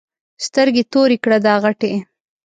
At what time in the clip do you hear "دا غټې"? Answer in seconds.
1.45-1.93